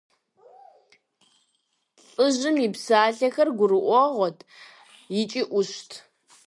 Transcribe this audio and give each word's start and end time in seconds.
ЛӀыжьым 2.13 2.55
и 2.65 2.69
псалъэхэр 2.73 3.49
гурыӀуэгъуэт 3.57 4.37
икӀи 5.19 5.43
Ӏущт. 5.49 5.91